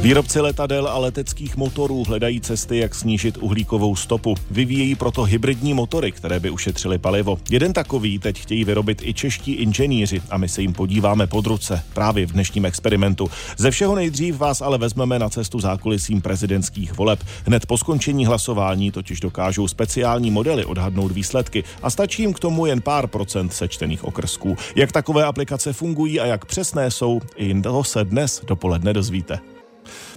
Výrobci 0.00 0.40
letadel 0.40 0.88
a 0.88 0.98
leteckých 0.98 1.56
motorů 1.56 2.04
hledají 2.04 2.40
cesty, 2.40 2.78
jak 2.78 2.94
snížit 2.94 3.36
uhlíkovou 3.36 3.96
stopu. 3.96 4.34
Vyvíjejí 4.50 4.94
proto 4.94 5.22
hybridní 5.22 5.74
motory, 5.74 6.12
které 6.12 6.40
by 6.40 6.50
ušetřily 6.50 6.98
palivo. 6.98 7.38
Jeden 7.50 7.72
takový 7.72 8.18
teď 8.18 8.40
chtějí 8.40 8.64
vyrobit 8.64 9.02
i 9.04 9.14
čeští 9.14 9.52
inženýři 9.52 10.22
a 10.30 10.38
my 10.38 10.48
se 10.48 10.62
jim 10.62 10.72
podíváme 10.72 11.26
pod 11.26 11.46
ruce 11.46 11.84
právě 11.94 12.26
v 12.26 12.32
dnešním 12.32 12.66
experimentu. 12.66 13.30
Ze 13.56 13.70
všeho 13.70 13.94
nejdřív 13.94 14.38
vás 14.38 14.60
ale 14.60 14.78
vezmeme 14.78 15.18
na 15.18 15.28
cestu 15.28 15.60
zákulisím 15.60 16.20
prezidentských 16.20 16.96
voleb. 16.96 17.24
Hned 17.46 17.66
po 17.66 17.78
skončení 17.78 18.26
hlasování 18.26 18.90
totiž 18.90 19.20
dokážou 19.20 19.68
speciální 19.68 20.30
modely 20.30 20.64
odhadnout 20.64 21.12
výsledky 21.12 21.64
a 21.82 21.90
stačí 21.90 22.22
jim 22.22 22.32
k 22.32 22.40
tomu 22.40 22.66
jen 22.66 22.80
pár 22.80 23.06
procent 23.06 23.52
sečtených 23.52 24.04
okrsků. 24.04 24.56
Jak 24.76 24.92
takové 24.92 25.24
aplikace 25.24 25.72
fungují 25.72 26.20
a 26.20 26.26
jak 26.26 26.44
přesné 26.44 26.90
jsou, 26.90 27.20
i 27.36 27.60
toho 27.60 27.84
se 27.84 28.04
dnes 28.04 28.42
dopoledne 28.46 28.92
dozvíte. 28.92 29.57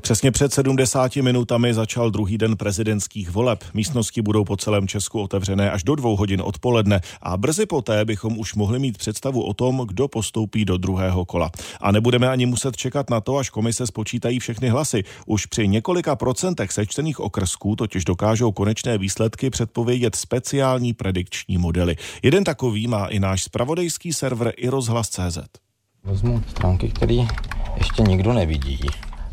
Přesně 0.02 0.32
před 0.32 0.54
70 0.54 1.16
minutami 1.16 1.74
začal 1.74 2.12
druhý 2.12 2.38
den 2.38 2.58
prezidentských 2.58 3.32
voleb. 3.32 3.64
Místnosti 3.74 4.22
budou 4.22 4.44
po 4.44 4.58
celém 4.58 4.88
Česku 4.88 5.22
otevřené 5.22 5.72
až 5.72 5.84
do 5.84 5.96
dvou 5.96 6.16
hodin 6.16 6.42
odpoledne 6.42 7.02
a 7.22 7.38
brzy 7.38 7.66
poté 7.66 8.06
bychom 8.06 8.40
už 8.40 8.56
mohli 8.56 8.80
mít 8.80 8.98
představu 8.98 9.44
o 9.44 9.54
tom, 9.54 9.84
kdo 9.88 10.08
postoupí 10.08 10.66
do 10.66 10.78
druhého 10.78 11.26
kola. 11.26 11.52
A 11.82 11.92
nebudeme 11.92 12.30
ani 12.30 12.46
muset 12.46 12.78
čekat 12.78 13.10
na 13.10 13.22
to, 13.22 13.38
až 13.38 13.50
komise 13.50 13.88
spočítají 13.88 14.40
všechny 14.40 14.70
hlasy. 14.70 15.04
Už 15.26 15.46
při 15.46 15.68
několika 15.68 16.16
procentech 16.16 16.72
sečtených 16.72 17.20
okrsků 17.20 17.76
totiž 17.76 18.06
dokážou 18.06 18.52
konečné 18.52 18.98
výsledky 18.98 19.50
předpovědět 19.50 20.16
speciální 20.16 20.94
predikční 20.94 21.58
modely. 21.58 21.96
Jeden 22.24 22.44
takový 22.44 22.88
má 22.88 23.06
i 23.06 23.20
náš 23.20 23.44
spravodajský 23.44 24.14
server 24.14 24.54
i 24.58 24.70
rozhlas.cz. 24.70 25.38
Vezmu 26.04 26.44
stránky, 26.50 26.90
které 26.90 27.28
ještě 27.78 28.02
nikdo 28.02 28.34
nevidí 28.34 28.80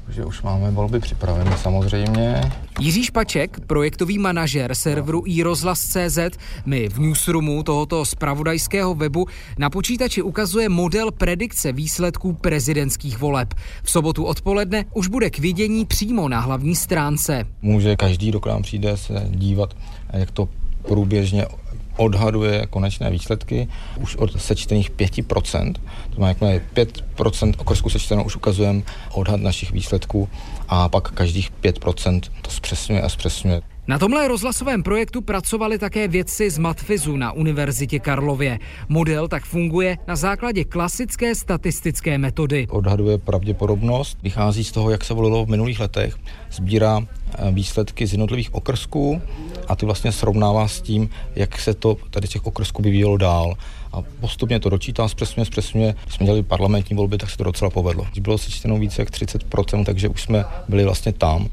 že 0.09 0.25
už 0.25 0.43
máme 0.43 0.71
volby 0.71 1.01
připraveny 1.01 1.51
samozřejmě. 1.63 2.53
Jiří 2.81 3.05
Špaček, 3.05 3.61
projektový 3.67 4.19
manažer 4.19 4.75
serveru 4.75 5.23
iRozhlas.cz, 5.27 6.19
mi 6.67 6.89
v 6.89 6.99
newsroomu 6.99 7.63
tohoto 7.63 8.05
spravodajského 8.05 8.95
webu 8.95 9.27
na 9.59 9.71
počítači 9.71 10.23
ukazuje 10.23 10.69
model 10.69 11.11
predikce 11.11 11.73
výsledků 11.73 12.33
prezidentských 12.33 13.19
voleb. 13.19 13.55
V 13.83 13.91
sobotu 13.91 14.25
odpoledne 14.25 14.85
už 14.95 15.09
bude 15.09 15.31
k 15.31 15.39
vidění 15.39 15.85
přímo 15.85 16.29
na 16.29 16.41
hlavní 16.41 16.77
stránce. 16.77 17.45
Může 17.63 17.97
každý, 17.97 18.29
kdo 18.29 18.41
k 18.41 18.47
nám 18.47 18.63
přijde, 18.63 18.97
se 18.97 19.27
dívat, 19.31 19.75
jak 20.13 20.31
to 20.31 20.49
průběžně 20.89 21.47
odhaduje 21.99 22.67
konečné 22.71 23.11
výsledky 23.11 23.69
už 24.01 24.17
od 24.17 24.41
sečtených 24.41 24.91
5%. 24.91 25.75
To 26.15 26.21
má 26.21 26.29
jakmile 26.29 26.61
5% 26.75 27.55
okrsku 27.59 27.91
sečteno, 27.91 28.25
už 28.25 28.37
ukazujeme 28.37 28.83
odhad 29.13 29.41
našich 29.41 29.73
výsledků 29.73 30.29
a 30.69 30.89
pak 30.89 31.11
každých 31.11 31.53
5% 31.63 32.21
to 32.43 32.51
zpřesňuje 32.51 33.03
a 33.03 33.09
zpřesňuje. 33.09 33.78
Na 33.89 33.99
tomhle 33.99 34.29
rozhlasovém 34.29 34.83
projektu 34.83 35.21
pracovali 35.23 35.79
také 35.79 36.09
vědci 36.09 36.51
z 36.51 36.59
Matfizu 36.59 37.17
na 37.17 37.33
Univerzitě 37.33 37.99
Karlově. 37.99 38.59
Model 38.89 39.29
tak 39.29 39.45
funguje 39.45 39.99
na 40.09 40.17
základě 40.17 40.65
klasické 40.65 41.35
statistické 41.35 42.19
metody. 42.19 42.67
Odhaduje 42.71 43.19
pravděpodobnost, 43.19 44.19
vychází 44.23 44.65
z 44.65 44.73
toho, 44.73 44.91
jak 44.91 45.05
se 45.05 45.15
volilo 45.15 45.45
v 45.45 45.49
minulých 45.49 45.81
letech, 45.81 46.17
sbírá 46.51 47.01
eh, 47.01 47.51
výsledky 47.51 48.07
z 48.07 48.13
jednotlivých 48.13 48.55
okrsků 48.55 49.23
a 49.69 49.77
ty 49.77 49.87
vlastně 49.87 50.13
srovnává 50.13 50.69
s 50.69 50.81
tím, 50.81 51.09
jak 51.35 51.59
se 51.59 51.75
to 51.75 51.97
tady 52.11 52.29
těch 52.29 52.47
okrsků 52.47 52.83
vyvíjelo 52.83 53.17
dál 53.17 53.55
a 53.93 54.03
postupně 54.21 54.61
to 54.61 54.69
dočítá, 54.69 55.09
zpřesňuje, 55.09 55.47
zpřesňuje. 55.47 55.95
Když 56.05 56.15
jsme 56.15 56.27
dělali 56.27 56.43
parlamentní 56.43 56.97
volby, 56.97 57.19
tak 57.19 57.31
se 57.31 57.37
to 57.37 57.45
docela 57.45 57.71
povedlo. 57.71 58.07
Bylo 58.21 58.39
sečteno 58.39 58.79
více 58.79 59.03
jak 59.03 59.11
30%, 59.11 59.85
takže 59.85 60.09
už 60.09 60.23
jsme 60.23 60.45
byli 60.69 60.85
vlastně 60.85 61.13
tam 61.13 61.49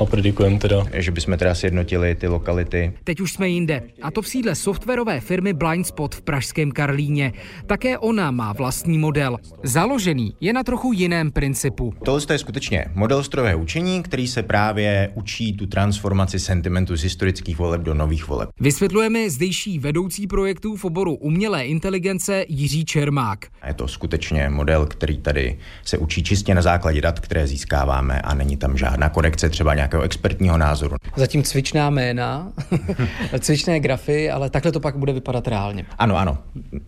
a 0.00 0.06
predikujeme 0.06 0.58
teda. 0.58 0.84
Že 0.92 1.10
bychom 1.10 1.38
teda 1.38 1.54
sjednotili 1.54 2.14
ty 2.14 2.28
lokality. 2.28 2.92
Teď 3.04 3.20
už 3.20 3.32
jsme 3.32 3.48
jinde. 3.48 3.82
A 4.02 4.10
to 4.10 4.22
v 4.22 4.28
sídle 4.28 4.54
softwarové 4.54 5.20
firmy 5.20 5.52
Blindspot 5.52 6.14
v 6.14 6.22
Pražském 6.22 6.72
Karlíně. 6.72 7.32
Také 7.66 7.98
ona 7.98 8.30
má 8.30 8.52
vlastní 8.52 8.98
model. 8.98 9.36
Založený 9.62 10.34
je 10.40 10.52
na 10.52 10.62
trochu 10.62 10.92
jiném 10.92 11.30
principu. 11.30 11.94
Tohle 12.04 12.20
je 12.30 12.38
skutečně 12.38 12.84
model 12.94 13.22
strojového 13.22 13.58
učení, 13.58 14.02
který 14.02 14.28
se 14.28 14.42
právě 14.42 15.10
učí 15.14 15.52
tu 15.52 15.66
transformaci 15.66 16.38
sentimentu 16.38 16.96
z 16.96 17.02
historických 17.02 17.58
voleb 17.58 17.80
do 17.80 17.94
nových 17.94 18.28
voleb. 18.28 18.48
Vysvětlujeme 18.60 19.30
zdejší 19.30 19.78
vedoucí 19.78 20.26
projektů 20.26 20.76
v 20.76 20.84
oboru 20.84 21.14
umělé 21.14 21.66
inteligence 21.66 22.44
Jiří 22.48 22.84
Čermák. 22.84 23.46
Je 23.66 23.74
to 23.74 23.88
skutečně 23.88 24.48
model, 24.48 24.86
který 24.86 25.18
tady 25.18 25.58
se 25.84 25.98
učí 25.98 26.22
čistě 26.22 26.54
na 26.54 26.62
základě 26.62 27.00
dat, 27.00 27.20
které 27.20 27.46
získáváme 27.46 28.20
a 28.20 28.34
není 28.34 28.56
tam 28.56 28.76
žádná 28.76 29.08
korekce 29.08 29.48
třeba 29.48 29.74
nějak 29.74 29.89
nějakého 29.90 30.02
expertního 30.02 30.58
názoru. 30.58 30.96
Zatím 31.16 31.42
cvičná 31.42 31.90
jména, 31.90 32.52
cvičné 33.40 33.80
grafy, 33.80 34.30
ale 34.30 34.50
takhle 34.50 34.72
to 34.72 34.80
pak 34.80 34.96
bude 34.96 35.12
vypadat 35.12 35.48
reálně. 35.48 35.86
Ano, 35.98 36.16
ano. 36.16 36.38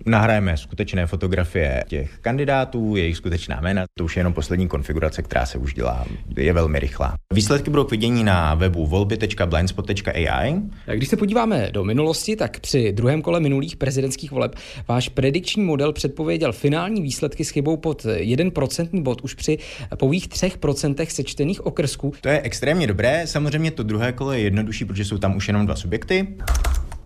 Nahrajeme 0.07 0.57
skutečné 0.57 1.07
fotografie 1.07 1.85
těch 1.89 2.19
kandidátů, 2.19 2.97
jejich 2.97 3.17
skutečná 3.17 3.61
jména. 3.61 3.85
To 3.99 4.05
už 4.05 4.17
je 4.17 4.21
jenom 4.21 4.33
poslední 4.33 4.69
konfigurace, 4.69 5.23
která 5.23 5.47
se 5.47 5.59
už 5.59 5.75
dělá. 5.75 6.05
Je 6.37 6.53
velmi 6.53 6.79
rychlá. 6.79 7.15
Výsledky 7.35 7.71
budou 7.71 7.85
k 7.85 7.91
vidění 7.91 8.25
na 8.25 8.55
webu 8.55 8.87
volby.blindspot.ai. 8.87 10.55
Když 10.95 11.09
se 11.09 11.17
podíváme 11.17 11.71
do 11.73 11.85
minulosti, 11.85 12.37
tak 12.37 12.61
při 12.61 12.93
druhém 12.93 13.23
kole 13.23 13.41
minulých 13.41 13.77
prezidentských 13.77 14.31
voleb 14.31 14.55
váš 14.89 15.09
predikční 15.09 15.63
model 15.63 15.93
předpověděl 15.93 16.53
finální 16.53 17.03
výsledky 17.03 17.45
s 17.45 17.51
chybou 17.51 17.77
pod 17.77 18.03
1% 18.05 19.03
bod 19.03 19.21
už 19.21 19.35
při 19.35 19.59
pouhých 19.97 20.29
3% 20.29 21.07
sečtených 21.09 21.67
okrsků. 21.67 22.13
To 22.21 22.29
je 22.29 22.41
extrémně 22.41 22.87
dobré. 22.93 23.27
Samozřejmě 23.27 23.71
to 23.71 23.83
druhé 23.83 24.13
kolo 24.13 24.33
je 24.33 24.41
jednodušší, 24.41 24.85
protože 24.85 25.05
jsou 25.05 25.19
tam 25.19 25.37
už 25.37 25.49
jenom 25.49 25.67
dva 25.67 25.77
subjekty. 25.77 26.29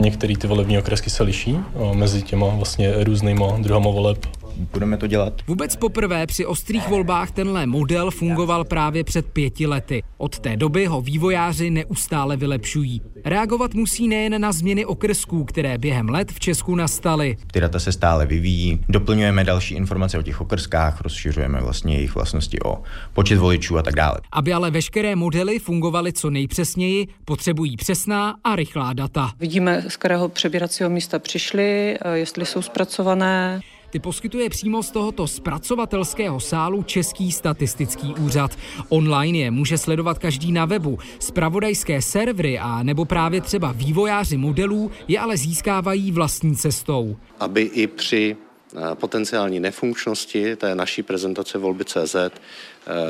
Některé 0.01 0.37
ty 0.37 0.47
volební 0.47 0.79
okresky 0.79 1.11
se 1.11 1.23
liší 1.23 1.59
mezi 1.93 2.23
těma 2.23 2.47
vlastně 2.47 3.05
různýma 3.05 3.59
druhama 3.59 3.91
voleb 3.91 4.27
budeme 4.57 4.97
to 4.97 5.07
dělat. 5.07 5.41
Vůbec 5.47 5.77
poprvé 5.77 6.27
při 6.27 6.47
ostrých 6.47 6.89
volbách 6.89 7.31
tenhle 7.31 7.67
model 7.67 8.11
fungoval 8.11 8.65
právě 8.65 9.05
před 9.05 9.27
pěti 9.27 9.67
lety. 9.67 10.03
Od 10.19 10.39
té 10.39 10.57
doby 10.57 10.87
ho 10.87 11.01
vývojáři 11.01 11.71
neustále 11.71 12.37
vylepšují. 12.37 13.03
Reagovat 13.25 13.75
musí 13.75 14.09
nejen 14.09 14.41
na 14.41 14.53
změny 14.53 14.85
okrsků, 14.85 15.45
které 15.45 15.79
během 15.79 16.09
let 16.09 16.33
v 16.33 16.41
Česku 16.41 16.75
nastaly. 16.75 17.37
Ty 17.53 17.61
data 17.61 17.81
se 17.81 17.93
stále 17.93 18.27
vyvíjí, 18.27 18.81
doplňujeme 18.89 19.45
další 19.45 19.75
informace 19.75 20.19
o 20.19 20.23
těch 20.23 20.41
okrskách, 20.41 21.01
rozšiřujeme 21.01 21.61
vlastně 21.61 21.95
jejich 21.95 22.15
vlastnosti 22.15 22.63
o 22.63 22.83
počet 23.13 23.39
voličů 23.39 23.79
a 23.79 23.83
tak 23.83 23.95
dále. 23.95 24.17
Aby 24.33 24.53
ale 24.53 24.71
veškeré 24.71 25.17
modely 25.17 25.59
fungovaly 25.59 26.13
co 26.13 26.31
nejpřesněji, 26.31 27.07
potřebují 27.25 27.77
přesná 27.77 28.35
a 28.45 28.57
rychlá 28.57 28.93
data. 28.93 29.33
Vidíme, 29.41 29.85
z 29.89 29.97
kterého 29.97 30.29
přebíracího 30.29 30.91
místa 30.91 31.19
přišli, 31.19 31.99
jestli 32.15 32.47
jsou 32.47 32.63
zpracované. 32.63 33.61
Ty 33.91 33.99
poskytuje 33.99 34.51
přímo 34.51 34.83
z 34.83 34.91
tohoto 34.91 35.29
zpracovatelského 35.29 36.41
sálu 36.41 36.83
Český 36.83 37.33
statistický 37.33 38.15
úřad. 38.15 38.59
Online 38.89 39.39
je 39.39 39.51
může 39.51 39.79
sledovat 39.79 40.19
každý 40.19 40.53
na 40.53 40.65
webu. 40.65 40.99
Spravodajské 41.19 42.03
servery 42.03 42.59
a 42.59 42.83
nebo 42.83 43.05
právě 43.05 43.41
třeba 43.41 43.73
vývojáři 43.73 44.37
modelů 44.37 44.91
je 45.09 45.19
ale 45.19 45.37
získávají 45.37 46.13
vlastní 46.13 46.57
cestou. 46.57 47.17
Aby 47.41 47.63
i 47.63 47.87
při 47.87 48.37
eh, 48.77 48.95
potenciální 48.95 49.61
nefunkčnosti 49.61 50.57
té 50.57 50.75
naší 50.75 51.03
prezentace 51.03 51.59
volby 51.59 51.85
CZ 51.85 52.17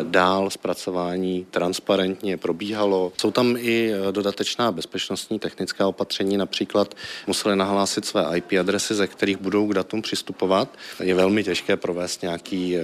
dál 0.02 0.50
zpracování 0.50 1.46
transparentně 1.50 2.36
probíhalo. 2.36 3.12
Jsou 3.16 3.30
tam 3.30 3.56
i 3.58 3.92
eh, 3.92 4.12
dodatečná 4.12 4.72
bezpečnostní 4.72 5.38
technická 5.38 5.86
opatření, 5.86 6.36
například 6.36 6.94
museli 7.26 7.56
nahlásit 7.56 8.04
své 8.04 8.38
IP 8.38 8.52
adresy, 8.60 8.94
ze 8.94 9.06
kterých 9.06 9.36
budou 9.36 9.66
k 9.66 9.74
datům 9.74 10.02
přistupovat. 10.02 10.68
Je 11.02 11.14
velmi 11.14 11.44
těžké 11.44 11.76
provést 11.76 12.22
nějaký 12.22 12.76
eh, 12.76 12.82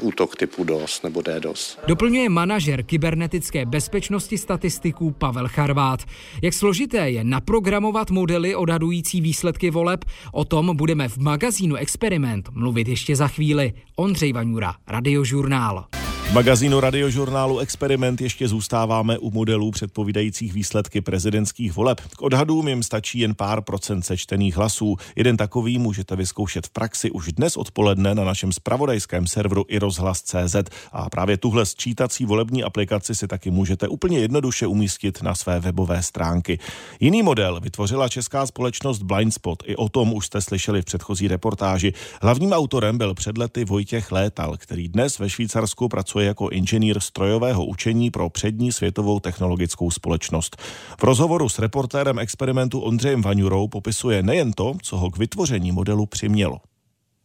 útok 0.00 0.36
typu 0.36 0.64
DOS 0.64 1.02
nebo 1.02 1.22
DDoS. 1.22 1.78
Doplňuje 1.86 2.28
manažer 2.28 2.82
kybernetické 2.82 3.66
bezpečnosti 3.66 4.38
statistiků 4.38 5.10
Pavel 5.10 5.48
Charvát. 5.48 6.00
Jak 6.42 6.54
složité 6.54 7.10
je 7.10 7.24
naprogramovat 7.24 8.10
modely 8.10 8.54
odhadující 8.54 9.20
výsledky 9.20 9.70
voleb, 9.70 10.04
o 10.32 10.44
tom 10.44 10.76
budeme 10.76 11.08
v 11.08 11.16
magazínu 11.18 11.76
Experiment 11.76 12.48
mluvit 12.52 12.88
ještě 12.88 13.16
za 13.16 13.28
chvíli. 13.28 13.72
Ondřej 13.96 14.32
Vaňura, 14.32 14.74
Radiožurnál. 14.86 15.84
V 16.28 16.32
magazínu 16.32 16.80
radiožurnálu 16.80 17.58
Experiment 17.58 18.20
ještě 18.20 18.48
zůstáváme 18.48 19.18
u 19.18 19.30
modelů 19.30 19.70
předpovídajících 19.70 20.52
výsledky 20.52 21.00
prezidentských 21.00 21.72
voleb. 21.72 22.00
K 22.16 22.22
odhadům 22.22 22.68
jim 22.68 22.82
stačí 22.82 23.18
jen 23.18 23.34
pár 23.34 23.62
procent 23.62 24.02
sečtených 24.02 24.56
hlasů. 24.56 24.96
Jeden 25.16 25.36
takový 25.36 25.78
můžete 25.78 26.16
vyzkoušet 26.16 26.66
v 26.66 26.70
praxi 26.70 27.10
už 27.10 27.32
dnes 27.32 27.56
odpoledne 27.56 28.14
na 28.14 28.24
našem 28.24 28.52
spravodajském 28.52 29.26
serveru 29.26 29.64
i 29.68 29.78
rozhlas.cz 29.78 30.56
a 30.92 31.10
právě 31.10 31.36
tuhle 31.36 31.66
sčítací 31.66 32.24
volební 32.24 32.64
aplikaci 32.64 33.14
si 33.14 33.26
taky 33.28 33.50
můžete 33.50 33.88
úplně 33.88 34.18
jednoduše 34.18 34.66
umístit 34.66 35.22
na 35.22 35.34
své 35.34 35.60
webové 35.60 36.02
stránky. 36.02 36.58
Jiný 37.00 37.22
model 37.22 37.60
vytvořila 37.60 38.08
česká 38.08 38.46
společnost 38.46 39.02
Blindspot. 39.02 39.62
I 39.66 39.76
o 39.76 39.88
tom 39.88 40.12
už 40.12 40.26
jste 40.26 40.40
slyšeli 40.40 40.82
v 40.82 40.84
předchozí 40.84 41.28
reportáži. 41.28 41.92
Hlavním 42.22 42.52
autorem 42.52 42.98
byl 42.98 43.14
před 43.14 43.38
lety 43.38 43.64
Vojtěch 43.64 44.12
Létal, 44.12 44.56
který 44.56 44.88
dnes 44.88 45.18
ve 45.18 45.30
Švýcarsku 45.30 45.88
pracuje 45.88 46.17
pracuje 46.18 46.26
jako 46.26 46.48
inženýr 46.48 47.00
strojového 47.00 47.64
učení 47.64 48.10
pro 48.10 48.30
přední 48.30 48.72
světovou 48.72 49.20
technologickou 49.20 49.90
společnost. 49.90 50.56
V 51.00 51.04
rozhovoru 51.04 51.48
s 51.48 51.58
reportérem 51.58 52.18
experimentu 52.18 52.80
Ondřejem 52.80 53.22
Vaňurou 53.22 53.68
popisuje 53.68 54.22
nejen 54.22 54.52
to, 54.52 54.74
co 54.82 54.96
ho 54.96 55.10
k 55.10 55.18
vytvoření 55.18 55.72
modelu 55.72 56.06
přimělo 56.06 56.58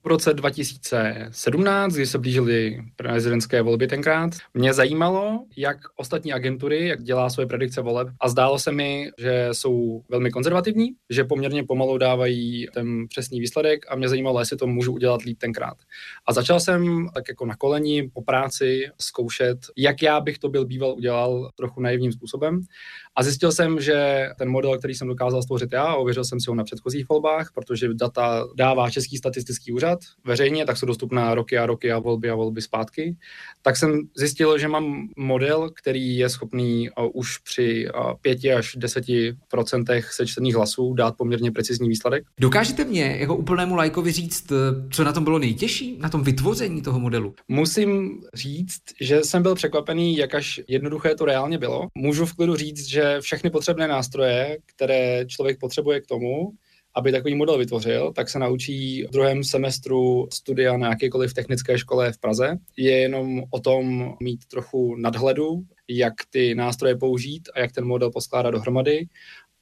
v 0.03 0.07
roce 0.07 0.33
2017, 0.33 1.93
kdy 1.93 2.05
se 2.05 2.19
blížily 2.19 2.81
prezidentské 2.95 3.61
volby 3.61 3.87
tenkrát, 3.87 4.31
mě 4.53 4.73
zajímalo, 4.73 5.45
jak 5.57 5.77
ostatní 5.95 6.33
agentury, 6.33 6.87
jak 6.87 7.03
dělá 7.03 7.29
svoje 7.29 7.47
predikce 7.47 7.81
voleb 7.81 8.07
a 8.19 8.29
zdálo 8.29 8.59
se 8.59 8.71
mi, 8.71 9.09
že 9.17 9.49
jsou 9.51 10.03
velmi 10.09 10.31
konzervativní, 10.31 10.89
že 11.09 11.23
poměrně 11.23 11.63
pomalu 11.63 11.97
dávají 11.97 12.67
ten 12.73 13.07
přesný 13.07 13.39
výsledek 13.39 13.85
a 13.89 13.95
mě 13.95 14.09
zajímalo, 14.09 14.39
jestli 14.39 14.57
to 14.57 14.67
můžu 14.67 14.93
udělat 14.93 15.21
líp 15.21 15.37
tenkrát. 15.39 15.77
A 16.25 16.33
začal 16.33 16.59
jsem 16.59 17.07
tak 17.13 17.23
jako 17.29 17.45
na 17.45 17.55
koleni 17.55 18.09
po 18.13 18.21
práci 18.21 18.87
zkoušet, 19.01 19.57
jak 19.77 20.01
já 20.01 20.21
bych 20.21 20.37
to 20.37 20.49
byl 20.49 20.65
býval 20.65 20.93
udělal 20.93 21.49
trochu 21.55 21.81
naivním 21.81 22.11
způsobem 22.11 22.61
a 23.15 23.23
zjistil 23.23 23.51
jsem, 23.51 23.81
že 23.81 24.27
ten 24.37 24.49
model, 24.49 24.77
který 24.77 24.95
jsem 24.95 25.07
dokázal 25.07 25.43
stvořit 25.43 25.69
já, 25.73 25.95
ověřil 25.95 26.25
jsem 26.25 26.39
si 26.39 26.49
ho 26.49 26.55
na 26.55 26.63
předchozích 26.63 27.09
volbách, 27.09 27.51
protože 27.55 27.93
data 27.93 28.43
dává 28.55 28.89
Český 28.89 29.17
statistický 29.17 29.71
úřad 29.71 29.99
veřejně, 30.25 30.65
tak 30.65 30.77
jsou 30.77 30.85
dostupná 30.85 31.35
roky 31.35 31.57
a 31.57 31.65
roky 31.65 31.91
a 31.91 31.99
volby 31.99 32.29
a 32.29 32.35
volby 32.35 32.61
zpátky, 32.61 33.17
tak 33.61 33.77
jsem 33.77 34.01
zjistil, 34.17 34.57
že 34.57 34.67
mám 34.67 35.07
model, 35.17 35.69
který 35.69 36.17
je 36.17 36.29
schopný 36.29 36.89
už 37.13 37.37
při 37.37 37.87
5 38.21 38.45
až 38.57 38.75
10 38.75 39.05
procentech 39.47 40.13
sečtených 40.13 40.55
hlasů 40.55 40.93
dát 40.93 41.17
poměrně 41.17 41.51
precizní 41.51 41.89
výsledek. 41.89 42.23
Dokážete 42.39 42.85
mě 42.85 43.17
jako 43.19 43.35
úplnému 43.35 43.75
lajkovi 43.75 44.11
říct, 44.11 44.51
co 44.91 45.03
na 45.03 45.13
tom 45.13 45.23
bylo 45.23 45.39
nejtěžší, 45.39 45.97
na 45.97 46.09
tom 46.09 46.23
vytvoření 46.23 46.81
toho 46.81 46.99
modelu? 46.99 47.35
Musím 47.47 48.21
říct, 48.33 48.81
že 49.01 49.23
jsem 49.23 49.43
byl 49.43 49.55
překvapený, 49.55 50.17
jak 50.17 50.35
až 50.35 50.61
jednoduché 50.67 51.15
to 51.15 51.25
reálně 51.25 51.57
bylo. 51.57 51.87
Můžu 51.97 52.25
v 52.25 52.33
klidu 52.33 52.55
říct, 52.55 52.87
že 52.87 53.02
všechny 53.21 53.49
potřebné 53.49 53.87
nástroje, 53.87 54.57
které 54.65 55.25
člověk 55.27 55.59
potřebuje 55.59 56.01
k 56.01 56.07
tomu, 56.07 56.51
aby 56.95 57.11
takový 57.11 57.35
model 57.35 57.57
vytvořil, 57.57 58.13
tak 58.15 58.29
se 58.29 58.39
naučí 58.39 59.03
v 59.03 59.11
druhém 59.11 59.43
semestru 59.43 60.27
studia 60.33 60.77
na 60.77 60.89
jakékoliv 60.89 61.33
technické 61.33 61.77
škole 61.77 62.11
v 62.11 62.19
Praze. 62.19 62.57
Je 62.77 62.97
jenom 62.97 63.43
o 63.51 63.59
tom 63.59 64.13
mít 64.21 64.45
trochu 64.45 64.95
nadhledu, 64.95 65.63
jak 65.89 66.13
ty 66.29 66.55
nástroje 66.55 66.95
použít 66.95 67.49
a 67.55 67.59
jak 67.59 67.71
ten 67.71 67.85
model 67.85 68.11
poskládat 68.11 68.51
dohromady, 68.51 69.07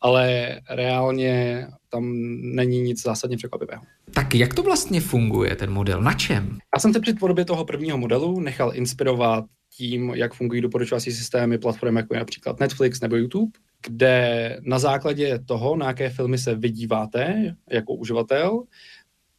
ale 0.01 0.59
reálně 0.69 1.67
tam 1.89 2.13
není 2.41 2.81
nic 2.81 3.01
zásadně 3.01 3.37
překvapivého. 3.37 3.81
Tak 4.13 4.35
jak 4.35 4.53
to 4.53 4.63
vlastně 4.63 5.01
funguje, 5.01 5.55
ten 5.55 5.71
model? 5.71 6.01
Na 6.01 6.13
čem? 6.13 6.57
Já 6.75 6.79
jsem 6.79 6.93
se 6.93 6.99
při 6.99 7.13
tvorbě 7.13 7.45
toho 7.45 7.65
prvního 7.65 7.97
modelu 7.97 8.39
nechal 8.39 8.71
inspirovat 8.75 9.45
tím, 9.73 10.09
jak 10.15 10.33
fungují 10.33 10.61
doporučovací 10.61 11.11
systémy 11.11 11.57
platform, 11.57 11.97
jako 11.97 12.13
je 12.13 12.19
například 12.19 12.59
Netflix 12.59 13.01
nebo 13.01 13.15
YouTube, 13.15 13.51
kde 13.87 14.57
na 14.61 14.79
základě 14.79 15.39
toho, 15.39 15.75
na 15.75 15.87
jaké 15.87 16.09
filmy 16.09 16.37
se 16.37 16.55
vydíváte 16.55 17.55
jako 17.69 17.93
uživatel, 17.93 18.63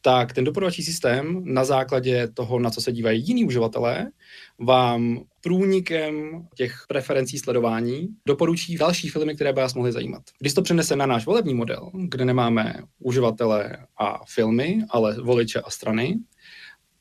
tak 0.04 0.32
ten 0.32 0.44
doporučovací 0.44 0.82
systém 0.82 1.42
na 1.44 1.64
základě 1.64 2.28
toho, 2.28 2.58
na 2.58 2.70
co 2.70 2.80
se 2.80 2.92
dívají 2.92 3.26
jiní 3.26 3.44
uživatelé, 3.44 4.10
vám 4.58 5.24
průnikem 5.40 6.46
těch 6.54 6.74
preferencí 6.88 7.38
sledování 7.38 8.08
doporučí 8.26 8.76
další 8.76 9.08
filmy, 9.08 9.34
které 9.34 9.52
by 9.52 9.60
vás 9.60 9.74
mohly 9.74 9.92
zajímat. 9.92 10.22
Když 10.38 10.54
to 10.54 10.62
přenese 10.62 10.96
na 10.96 11.06
náš 11.06 11.26
volební 11.26 11.54
model, 11.54 11.90
kde 11.94 12.24
nemáme 12.24 12.74
uživatele 12.98 13.76
a 13.98 14.20
filmy, 14.26 14.78
ale 14.90 15.16
voliče 15.22 15.60
a 15.60 15.70
strany, 15.70 16.18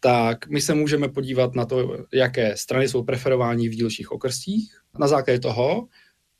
tak 0.03 0.47
my 0.47 0.61
se 0.61 0.73
můžeme 0.73 1.09
podívat 1.09 1.55
na 1.55 1.65
to, 1.65 1.97
jaké 2.13 2.57
strany 2.57 2.89
jsou 2.89 3.03
preferovány 3.03 3.69
v 3.69 3.75
dílčích 3.75 4.11
okrstích. 4.11 4.77
Na 4.99 5.07
základě 5.07 5.39
toho 5.39 5.87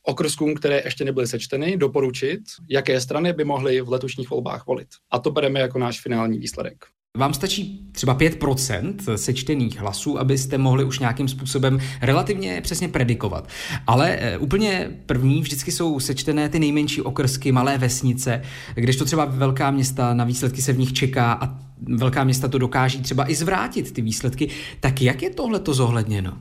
okrskům, 0.03 0.55
které 0.55 0.81
ještě 0.85 1.05
nebyly 1.05 1.27
sečteny, 1.27 1.77
doporučit, 1.77 2.39
jaké 2.69 3.01
strany 3.01 3.33
by 3.33 3.43
mohly 3.43 3.81
v 3.81 3.89
letošních 3.89 4.29
volbách 4.29 4.67
volit. 4.67 4.87
A 5.11 5.19
to 5.19 5.31
bereme 5.31 5.59
jako 5.59 5.79
náš 5.79 6.01
finální 6.01 6.39
výsledek. 6.39 6.85
Vám 7.17 7.33
stačí 7.33 7.89
třeba 7.91 8.17
5% 8.17 9.15
sečtených 9.15 9.79
hlasů, 9.79 10.19
abyste 10.19 10.57
mohli 10.57 10.83
už 10.83 10.99
nějakým 10.99 11.27
způsobem 11.27 11.79
relativně 12.01 12.61
přesně 12.61 12.87
predikovat. 12.87 13.49
Ale 13.87 14.15
e, 14.15 14.37
úplně 14.37 14.91
první 15.05 15.41
vždycky 15.41 15.71
jsou 15.71 15.99
sečtené 15.99 16.49
ty 16.49 16.59
nejmenší 16.59 17.01
okrsky, 17.01 17.51
malé 17.51 17.77
vesnice, 17.77 18.41
když 18.75 18.95
to 18.95 19.05
třeba 19.05 19.25
velká 19.25 19.71
města, 19.71 20.13
na 20.13 20.23
výsledky 20.23 20.61
se 20.61 20.73
v 20.73 20.79
nich 20.79 20.93
čeká 20.93 21.33
a 21.33 21.59
velká 21.81 22.23
města 22.23 22.47
to 22.47 22.57
dokáží 22.57 23.01
třeba 23.01 23.31
i 23.31 23.35
zvrátit 23.35 23.91
ty 23.91 24.01
výsledky. 24.01 24.49
Tak 24.79 25.01
jak 25.01 25.21
je 25.21 25.29
tohle 25.29 25.59
to 25.59 25.73
zohledněno? 25.73 26.37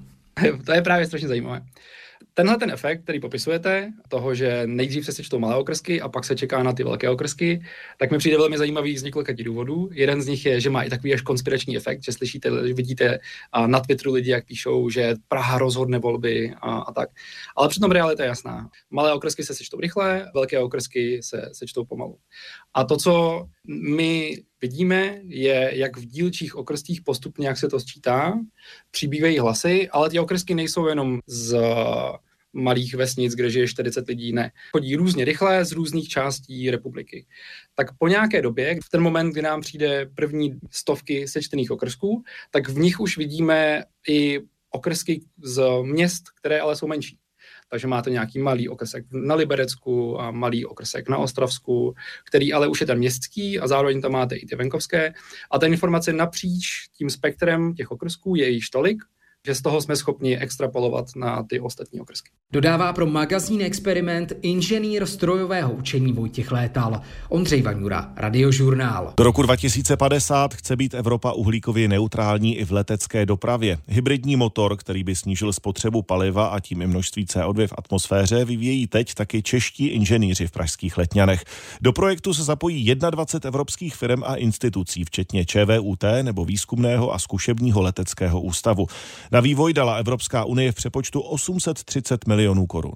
To 0.65 0.73
je 0.73 0.83
právě 0.83 1.07
strašně 1.07 1.29
zajímavé 1.29 1.61
tenhle 2.35 2.57
ten 2.57 2.71
efekt, 2.71 3.03
který 3.03 3.21
popisujete, 3.21 3.93
toho, 4.09 4.35
že 4.35 4.63
nejdřív 4.67 5.05
se 5.05 5.13
sečtou 5.13 5.39
malé 5.39 5.57
okrsky 5.57 6.01
a 6.01 6.09
pak 6.09 6.25
se 6.25 6.37
čeká 6.37 6.63
na 6.63 6.73
ty 6.73 6.85
velké 6.85 7.11
okrsky, 7.11 7.63
tak 7.99 8.11
mi 8.11 8.19
přijde 8.19 8.37
velmi 8.37 8.59
zajímavý 8.59 8.99
z 8.99 9.03
několika 9.03 9.33
důvodů. 9.43 9.89
Jeden 9.93 10.23
z 10.23 10.27
nich 10.27 10.47
je, 10.47 10.61
že 10.61 10.71
má 10.71 10.83
i 10.83 10.91
takový 10.91 11.15
až 11.15 11.21
konspirační 11.21 11.77
efekt, 11.77 12.05
že 12.05 12.13
slyšíte, 12.13 12.51
že 12.67 12.75
vidíte 12.75 13.19
na 13.67 13.81
Twitteru 13.81 14.13
lidi, 14.13 14.31
jak 14.31 14.47
píšou, 14.47 14.91
že 14.91 15.15
Praha 15.29 15.59
rozhodne 15.59 15.99
volby 15.99 16.55
a, 16.61 16.79
a 16.79 16.93
tak. 16.93 17.11
Ale 17.57 17.69
přitom 17.69 17.91
realita 17.91 18.23
je 18.23 18.29
jasná. 18.29 18.71
Malé 18.91 19.13
okrsky 19.13 19.45
se 19.45 19.55
sečtou 19.55 19.81
rychle, 19.81 20.31
velké 20.35 20.59
okrsky 20.59 21.21
se 21.23 21.51
sečtou 21.53 21.85
pomalu. 21.85 22.19
A 22.75 22.85
to, 22.85 22.97
co 22.97 23.45
my 23.67 24.43
vidíme, 24.63 25.21
je, 25.25 25.71
jak 25.75 25.97
v 25.97 26.05
dílčích 26.05 26.57
okrstích 26.57 27.01
postupně, 27.03 27.49
jak 27.49 27.59
se 27.59 27.69
to 27.69 27.81
sčítá, 27.81 28.39
přibývají 28.91 29.39
hlasy, 29.39 29.89
ale 29.89 30.11
ty 30.11 30.19
okrsky 30.19 30.55
nejsou 30.55 30.87
jenom 30.87 31.19
z 31.27 31.59
malých 32.53 32.95
vesnic, 32.95 33.35
kde 33.35 33.51
žije 33.51 33.69
40 33.69 34.09
lidí, 34.09 34.33
ne. 34.33 34.53
Chodí 34.73 34.97
různě 34.97 35.25
rychle 35.25 35.65
z 35.65 35.73
různých 35.73 36.09
částí 36.09 36.71
republiky. 36.71 37.27
Tak 37.75 37.87
po 37.99 38.09
nějaké 38.09 38.43
době, 38.43 38.79
v 38.85 38.89
ten 38.89 39.01
moment, 39.01 39.33
kdy 39.33 39.43
nám 39.43 39.61
přijde 39.61 40.11
první 40.15 40.59
stovky 40.71 41.29
sečtených 41.29 41.71
okrsků, 41.71 42.23
tak 42.51 42.69
v 42.69 42.79
nich 42.79 43.01
už 43.01 43.17
vidíme 43.17 43.85
i 44.09 44.41
okrsky 44.71 45.21
z 45.43 45.63
měst, 45.83 46.23
které 46.41 46.61
ale 46.61 46.77
jsou 46.77 46.87
menší. 46.87 47.19
Takže 47.71 47.87
máte 47.87 48.11
nějaký 48.11 48.39
malý 48.39 48.69
okresek 48.69 49.05
na 49.13 49.35
Liberecku 49.35 50.21
a 50.21 50.31
malý 50.31 50.67
okresek 50.67 51.09
na 51.09 51.19
Ostravsku, 51.19 51.95
který 52.25 52.53
ale 52.53 52.69
už 52.69 52.81
je 52.81 52.87
ten 52.87 52.99
městský 52.99 53.61
a 53.61 53.69
zároveň 53.69 54.01
tam 54.01 54.13
máte 54.13 54.37
i 54.37 54.47
ty 54.47 54.57
venkovské. 54.57 55.15
A 55.51 55.59
ta 55.59 55.67
informace 55.67 56.13
napříč 56.13 56.89
tím 56.97 57.11
spektrem 57.11 57.75
těch 57.75 57.91
okresků 57.91 58.37
je 58.37 58.49
již 58.49 58.71
tolik, 58.71 59.03
že 59.47 59.55
z 59.55 59.63
toho 59.63 59.81
jsme 59.81 59.97
schopni 59.97 60.39
extrapolovat 60.39 61.07
na 61.17 61.43
ty 61.43 61.61
ostatní 61.61 62.01
okresky. 62.01 62.31
Dodává 62.53 62.93
pro 62.93 63.07
magazín 63.07 63.63
Experiment 63.63 64.33
inženýr 64.43 65.07
strojového 65.07 65.73
učení 65.73 66.13
Vojtěch 66.13 66.53
Létal. 66.53 67.01
Ondřej 67.29 67.63
Vaňura, 67.63 68.13
Radiožurnál. 68.17 69.15
Do 69.17 69.25
roku 69.25 69.43
2050 69.43 70.55
chce 70.55 70.77
být 70.77 70.95
Evropa 70.95 71.33
uhlíkově 71.33 71.89
neutrální 71.89 72.57
i 72.57 72.65
v 72.65 72.73
letecké 72.73 73.27
dopravě. 73.27 73.79
Hybridní 73.87 74.37
motor, 74.37 74.77
který 74.77 75.05
by 75.05 75.17
snížil 75.17 75.53
spotřebu 75.53 76.03
paliva 76.03 76.47
a 76.47 76.61
tím 76.61 76.83
i 76.83 76.87
množství 76.87 77.27
CO2 77.27 77.67
v 77.67 77.75
atmosféře, 77.79 78.45
vyvíjejí 78.45 78.87
teď 78.87 79.15
taky 79.15 79.43
čeští 79.43 79.87
inženýři 79.87 80.47
v 80.47 80.51
pražských 80.51 80.99
letňanech. 80.99 81.45
Do 81.81 81.93
projektu 81.93 82.35
se 82.35 82.45
zapojí 82.45 82.95
21 82.95 83.49
evropských 83.49 83.97
firm 83.97 84.23
a 84.25 84.35
institucí, 84.35 85.05
včetně 85.05 85.45
ČVUT 85.45 86.05
nebo 86.23 86.45
výzkumného 86.45 87.15
a 87.15 87.19
zkušebního 87.19 87.83
leteckého 87.83 88.41
ústavu. 88.41 88.87
Na 89.33 89.41
vývoj 89.41 89.73
dala 89.73 89.95
Evropská 89.95 90.45
unie 90.45 90.73
v 90.73 90.75
přepočtu 90.75 91.21
830 91.21 92.27
milionů 92.27 92.67
korun. 92.67 92.95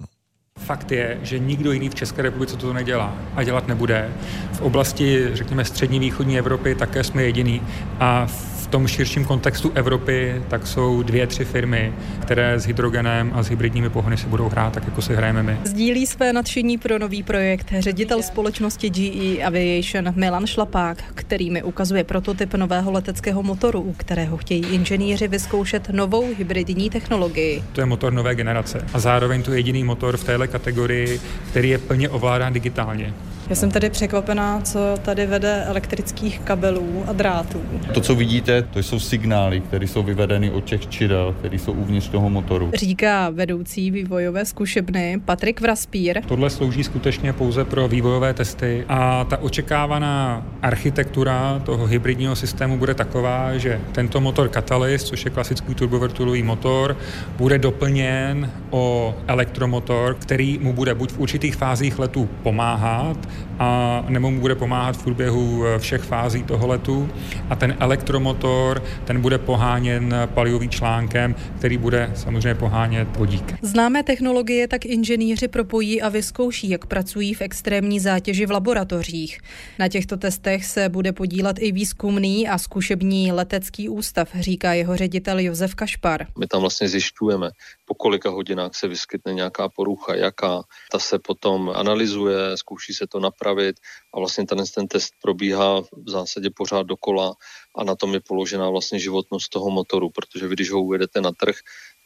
Fakt 0.59 0.93
je, 0.93 1.21
že 1.23 1.39
nikdo 1.39 1.73
jiný 1.73 1.89
v 1.89 1.95
České 1.95 2.23
republice 2.23 2.57
to 2.57 2.73
nedělá 2.73 3.15
a 3.35 3.45
dělat 3.45 3.69
nebude. 3.69 4.13
V 4.53 4.61
oblasti, 4.61 5.31
řekněme, 5.33 5.65
střední 5.65 5.99
východní 5.99 6.39
Evropy 6.39 6.75
také 6.75 7.05
jsme 7.05 7.23
jediný 7.23 7.63
a 8.01 8.27
v 8.27 8.54
tom 8.75 8.89
širším 8.89 9.25
kontextu 9.25 9.73
Evropy 9.75 10.43
tak 10.49 10.67
jsou 10.67 11.03
dvě, 11.03 11.27
tři 11.27 11.45
firmy, 11.45 11.93
které 12.23 12.55
s 12.55 12.67
hydrogenem 12.67 13.31
a 13.35 13.43
s 13.43 13.49
hybridními 13.49 13.91
pohony 13.91 14.17
si 14.17 14.27
budou 14.27 14.49
hrát 14.49 14.73
tak, 14.73 14.85
jako 14.85 15.03
si 15.03 15.15
hrajeme 15.15 15.43
my. 15.43 15.59
Sdílí 15.65 16.07
své 16.07 16.33
nadšení 16.33 16.79
pro 16.79 16.99
nový 16.99 17.23
projekt 17.23 17.73
ředitel 17.79 18.23
společnosti 18.23 18.91
GE 18.91 19.45
Aviation 19.45 20.13
Milan 20.17 20.47
Šlapák, 20.47 21.05
který 21.15 21.51
mi 21.51 21.63
ukazuje 21.63 22.05
prototyp 22.05 22.55
nového 22.55 22.93
leteckého 22.93 23.43
motoru, 23.43 23.81
u 23.81 23.93
kterého 23.93 24.37
chtějí 24.37 24.67
inženýři 24.67 25.29
vyzkoušet 25.29 25.89
novou 25.91 26.35
hybridní 26.39 26.91
technologii. 26.91 27.63
To 27.73 27.81
je 27.81 27.87
motor 27.87 28.13
nové 28.13 28.35
generace 28.35 28.87
a 28.93 28.99
zároveň 28.99 29.43
to 29.43 29.53
je 29.53 29.59
jediný 29.59 29.85
motor 29.85 30.17
v 30.17 30.25
téhle 30.25 30.49
kategorii, 30.49 31.21
který 31.51 31.69
je 31.69 31.79
plně 31.79 32.09
ovládán 32.09 32.53
digitálně. 32.53 33.15
Já 33.49 33.57
jsem 33.57 33.71
tady 33.71 33.91
překvapená, 33.91 34.61
co 34.61 34.79
tady 35.03 35.27
vede 35.27 35.65
elektrických 35.65 36.41
kabelů 36.41 37.05
a 37.07 37.13
drátů. 37.13 37.61
To, 37.95 38.01
co 38.01 38.15
vidíte, 38.15 38.63
to 38.63 38.79
jsou 38.79 39.01
signály, 39.01 39.61
které 39.61 39.87
jsou 39.89 40.03
vyvedeny 40.03 40.51
od 40.51 40.65
těch 40.65 40.87
čidel, 40.87 41.35
které 41.39 41.59
jsou 41.59 41.73
uvnitř 41.73 42.09
toho 42.09 42.31
motoru. 42.31 42.71
Říká 42.75 43.31
vedoucí 43.31 43.91
vývojové 43.91 44.45
zkušebny 44.45 45.21
Patrik 45.25 45.61
Vraspír. 45.61 46.21
Tohle 46.27 46.51
slouží 46.51 46.85
skutečně 46.85 47.33
pouze 47.33 47.65
pro 47.65 47.89
vývojové 47.89 48.35
testy 48.35 48.85
a 48.89 49.25
ta 49.25 49.37
očekávaná 49.37 50.47
architektura 50.63 51.63
toho 51.65 51.87
hybridního 51.87 52.37
systému 52.37 52.79
bude 52.79 52.95
taková, 52.95 53.59
že 53.59 53.81
tento 53.93 54.21
motor 54.21 54.49
Catalyst, 54.49 55.07
což 55.07 55.25
je 55.25 55.31
klasický 55.31 55.75
turbovrtulový 55.75 56.43
motor, 56.43 56.97
bude 57.37 57.59
doplněn 57.59 58.51
o 58.71 59.15
elektromotor, 59.27 60.15
který 60.15 60.59
mu 60.59 60.73
bude 60.73 60.95
buď 60.95 61.13
v 61.13 61.19
určitých 61.19 61.57
fázích 61.57 61.99
letu 61.99 62.29
pomáhat, 62.43 63.17
a 63.59 64.05
nebo 64.09 64.31
mu 64.31 64.41
bude 64.41 64.55
pomáhat 64.55 64.97
v 64.97 65.03
průběhu 65.03 65.67
eh, 65.67 65.79
všech 65.79 66.03
fází 66.03 66.43
toho 66.43 66.67
letu 66.67 67.09
a 67.51 67.57
ten 67.57 67.77
elektromotor, 67.81 68.83
ten 69.05 69.21
bude 69.21 69.39
poháněn 69.39 70.15
palivovým 70.35 70.71
článkem, 70.71 71.35
který 71.59 71.79
bude 71.79 72.11
samozřejmě 72.15 72.55
pohánět 72.55 73.17
vodík. 73.17 73.55
Známé 73.63 74.03
technologie 74.03 74.69
tak 74.69 74.87
inženýři 74.87 75.49
propojí 75.49 76.03
a 76.03 76.09
vyzkouší, 76.09 76.69
jak 76.71 76.87
pracují 76.87 77.35
v 77.35 77.41
extrémní 77.41 78.01
zátěži 78.01 78.47
v 78.47 78.51
laboratořích. 78.51 79.39
Na 79.79 79.89
těchto 79.89 80.17
testech 80.17 80.65
se 80.65 80.89
bude 80.89 81.13
podílet 81.13 81.57
i 81.61 81.73
výzkumný 81.73 82.49
a 82.49 82.59
zkušební 82.59 83.33
letecký 83.33 83.89
ústav, 83.89 84.29
říká 84.41 84.73
jeho 84.73 84.97
ředitel 84.97 85.39
Josef 85.39 85.75
Kašpar. 85.75 86.27
My 86.39 86.47
tam 86.47 86.61
vlastně 86.61 86.89
zjišťujeme, 86.89 87.51
po 87.85 87.95
kolika 87.95 88.31
hodinách 88.31 88.75
se 88.75 88.89
vyskytne 88.89 89.35
nějaká 89.35 89.69
porucha, 89.69 90.15
jaká. 90.15 90.63
Ta 90.93 90.99
se 90.99 91.19
potom 91.19 91.71
analyzuje, 91.75 92.57
zkouší 92.57 92.95
se 92.95 93.07
to 93.07 93.21
napravit 93.25 93.77
a 94.15 94.19
vlastně 94.21 94.47
ten, 94.47 94.61
ten 94.75 94.89
test 94.89 95.17
probíhá 95.23 95.81
v 95.81 96.11
zásadě 96.11 96.51
pořád 96.53 96.87
dokola 96.87 97.35
a 97.77 97.85
na 97.85 97.97
tom 97.97 98.15
je 98.15 98.21
položená 98.21 98.71
vlastně 98.71 98.99
životnost 98.99 99.49
toho 99.49 99.71
motoru, 99.71 100.11
protože 100.11 100.49
vy, 100.49 100.55
když 100.55 100.71
ho 100.71 100.83
uvedete 100.83 101.21
na 101.21 101.33
trh, 101.33 101.57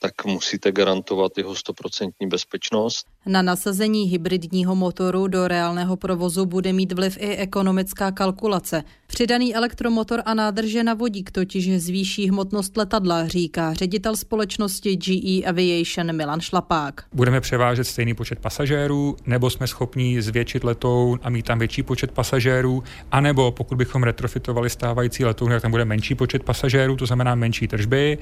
tak 0.01 0.25
musíte 0.25 0.73
garantovat 0.73 1.39
jeho 1.39 1.55
stoprocentní 1.55 2.29
bezpečnost. 2.29 3.07
Na 3.27 3.43
nasazení 3.43 4.05
hybridního 4.05 4.75
motoru 4.75 5.29
do 5.29 5.49
reálného 5.49 5.97
provozu 5.97 6.47
bude 6.47 6.73
mít 6.73 6.93
vliv 6.93 7.17
i 7.21 7.37
ekonomická 7.37 8.11
kalkulace. 8.11 8.83
Přidaný 9.07 9.55
elektromotor 9.55 10.23
a 10.25 10.35
nádrže 10.35 10.85
na 10.85 10.95
vodík 10.95 11.31
totiž 11.31 11.81
zvýší 11.81 12.29
hmotnost 12.29 12.77
letadla, 12.77 13.29
říká 13.29 13.75
ředitel 13.75 14.17
společnosti 14.17 14.97
GE 14.97 15.49
Aviation 15.49 16.17
Milan 16.17 16.41
Šlapák. 16.41 17.05
Budeme 17.13 17.41
převážet 17.41 17.85
stejný 17.85 18.15
počet 18.15 18.39
pasažérů, 18.39 19.17
nebo 19.27 19.51
jsme 19.51 19.67
schopni 19.67 20.23
zvětšit 20.23 20.65
letoun 20.65 21.21
a 21.23 21.31
mít 21.31 21.47
tam 21.47 21.59
větší 21.59 21.83
počet 21.83 22.11
pasažérů, 22.11 22.83
anebo 23.11 23.53
pokud 23.53 23.79
bychom 23.79 24.03
retrofitovali 24.03 24.71
stávající 24.71 25.25
letoun, 25.25 25.51
tak 25.51 25.63
tam 25.63 25.71
bude 25.71 25.85
menší 25.85 26.15
počet 26.15 26.43
pasažérů, 26.43 26.97
to 26.97 27.07
znamená 27.07 27.35
menší 27.35 27.69
tržby, 27.69 28.19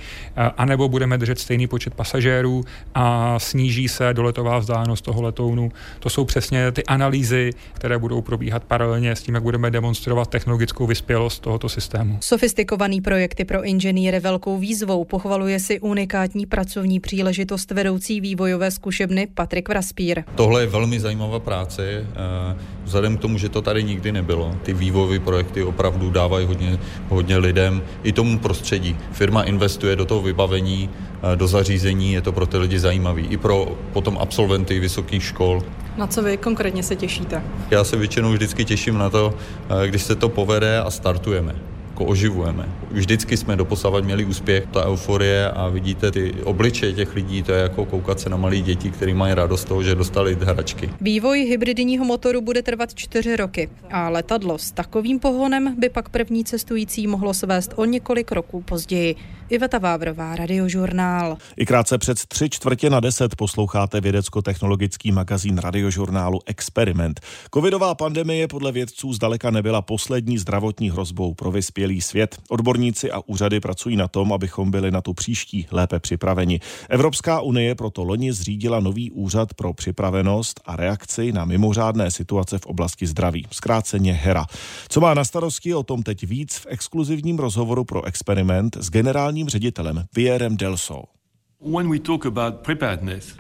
anebo 0.56 0.88
budeme 0.88 1.18
držet 1.18 1.38
stejný 1.38 1.65
počet 1.66 1.94
pasažérů 1.94 2.64
a 2.94 3.38
sníží 3.38 3.88
se 3.88 4.14
doletová 4.14 4.58
vzdálenost 4.58 5.04
toho 5.04 5.23
letounu. 5.23 5.73
To 5.99 6.11
jsou 6.11 6.25
přesně 6.25 6.73
ty 6.73 6.85
analýzy, 6.85 7.50
které 7.73 7.99
budou 7.99 8.23
probíhat 8.23 8.64
paralelně 8.64 9.16
s 9.16 9.23
tím, 9.23 9.35
jak 9.35 9.42
budeme 9.42 9.70
demonstrovat 9.70 10.30
technologickou 10.30 10.87
vyspělost 10.87 11.42
tohoto 11.42 11.68
systému. 11.68 12.18
Sofistikovaný 12.20 13.00
projekty 13.00 13.44
pro 13.44 13.62
inženýry 13.62 14.20
velkou 14.20 14.58
výzvou 14.58 15.04
pochvaluje 15.04 15.61
si 15.61 15.80
unikátní 15.80 16.46
pracovní 16.46 17.00
příležitost 17.00 17.70
vedoucí 17.70 18.20
vývojové 18.20 18.70
zkušebny 18.70 19.28
Patrik 19.35 19.68
Vraspír. 19.68 20.23
Tohle 20.35 20.62
je 20.62 20.66
velmi 20.66 21.00
zajímavá 21.00 21.38
práce, 21.38 21.82
eh, 21.90 22.56
vzhledem 22.85 23.16
k 23.16 23.20
tomu, 23.20 23.38
že 23.38 23.49
to 23.49 23.62
tady 23.62 23.85
nikdy 23.85 24.12
nebylo. 24.12 24.56
Ty 24.62 24.73
vývojové 24.73 25.18
projekty 25.18 25.62
opravdu 25.62 26.11
dávají 26.11 26.46
hodně, 26.46 26.78
hodně 27.08 27.37
lidem 27.37 27.82
i 28.02 28.12
tomu 28.12 28.38
prostředí. 28.38 28.96
Firma 29.12 29.42
investuje 29.42 29.96
do 29.96 30.04
toho 30.04 30.23
vybavení, 30.23 30.90
eh, 31.32 31.37
do 31.37 31.49
zařízení, 31.56 32.12
je 32.12 32.20
to 32.20 32.32
pro 32.32 32.46
ty 32.46 32.56
lidi 32.58 32.78
zajímavý. 32.78 33.26
I 33.26 33.36
pro 33.36 33.78
potom 33.92 34.18
absolventy 34.20 34.80
vysokých 34.80 35.25
škol. 35.25 35.62
Na 35.96 36.06
co 36.06 36.22
vy 36.22 36.36
konkrétně 36.36 36.82
se 36.82 36.96
těšíte? 36.96 37.42
Já 37.70 37.84
se 37.84 37.96
většinou 37.96 38.32
vždycky 38.32 38.64
těším 38.64 38.98
na 38.98 39.10
to, 39.10 39.34
eh, 39.34 39.88
když 39.88 40.02
se 40.02 40.14
to 40.16 40.28
povede 40.28 40.80
a 40.80 40.90
startujeme 40.90 41.54
jako 41.96 42.04
oživujeme. 42.04 42.68
Vždycky 42.90 43.36
jsme 43.36 43.56
doposavat 43.56 44.04
měli 44.04 44.25
úspěch, 44.25 44.66
ta 44.70 44.86
euforie 44.86 45.50
a 45.50 45.68
vidíte 45.68 46.10
ty 46.10 46.34
obličeje 46.44 46.92
těch 46.92 47.14
lidí, 47.14 47.42
to 47.42 47.52
je 47.52 47.62
jako 47.62 47.84
koukat 47.84 48.20
se 48.20 48.28
na 48.28 48.36
malé 48.36 48.56
děti, 48.56 48.90
kteří 48.90 49.14
mají 49.14 49.34
radost 49.34 49.64
toho, 49.64 49.82
že 49.82 49.94
dostali 49.94 50.36
hračky. 50.40 50.90
Vývoj 51.00 51.38
hybridního 51.38 52.04
motoru 52.04 52.40
bude 52.40 52.62
trvat 52.62 52.94
čtyři 52.94 53.36
roky 53.36 53.70
a 53.90 54.08
letadlo 54.08 54.58
s 54.58 54.72
takovým 54.72 55.18
pohonem 55.18 55.75
by 55.78 55.88
pak 55.88 56.08
první 56.08 56.44
cestující 56.44 57.06
mohlo 57.06 57.34
svést 57.34 57.72
o 57.76 57.84
několik 57.84 58.32
roků 58.32 58.62
později. 58.62 59.16
Iveta 59.48 59.78
Vávrová, 59.78 60.36
Radiožurnál. 60.36 61.36
I 61.56 61.66
krátce 61.66 61.98
před 61.98 62.26
tři 62.26 62.50
čtvrtě 62.50 62.90
na 62.90 63.00
deset 63.00 63.36
posloucháte 63.36 64.00
vědecko-technologický 64.00 65.12
magazín 65.12 65.58
radiožurnálu 65.58 66.40
Experiment. 66.46 67.20
Covidová 67.54 67.94
pandemie 67.94 68.48
podle 68.48 68.72
vědců 68.72 69.12
zdaleka 69.12 69.50
nebyla 69.50 69.82
poslední 69.82 70.38
zdravotní 70.38 70.90
hrozbou 70.90 71.34
pro 71.34 71.50
vyspělý 71.50 72.00
svět. 72.00 72.36
Odborníci 72.48 73.10
a 73.10 73.20
úřady 73.26 73.60
pracují 73.60 73.96
na 73.96 74.08
tom, 74.08 74.32
abychom 74.32 74.70
byli 74.70 74.90
na 74.90 75.00
tu 75.00 75.14
příští 75.14 75.66
lépe 75.70 76.00
připraveni. 76.00 76.60
Evropská 76.88 77.40
unie 77.40 77.74
proto 77.74 78.04
loni 78.04 78.32
zřídila 78.32 78.80
nový 78.80 79.10
úřad 79.10 79.54
pro 79.54 79.72
připravenost 79.72 80.60
a 80.64 80.76
reakci 80.76 81.32
na 81.32 81.44
mimořádné 81.44 82.10
situace 82.10 82.58
v 82.58 82.66
oblasti 82.66 83.06
zdraví, 83.06 83.46
zkráceně 83.50 84.12
HERA. 84.12 84.46
Co 84.88 85.00
má 85.00 85.14
na 85.14 85.24
starosti, 85.24 85.74
o 85.74 85.82
tom 85.82 86.02
teď 86.02 86.26
víc 86.26 86.56
v 86.56 86.66
exkluzivním 86.68 87.38
rozhovoru 87.38 87.84
pro 87.84 88.04
Experiment 88.04 88.76
s 88.80 88.90
generální 88.90 89.36
generálním 89.37 89.49
ředitelem 89.49 90.05
Pierrem 90.14 90.57
Delso. 90.57 91.15